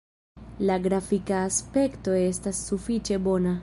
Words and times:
La 0.69 0.77
grafika 0.85 1.43
aspekto 1.51 2.19
estas 2.25 2.67
sufiĉe 2.71 3.25
bona. 3.31 3.59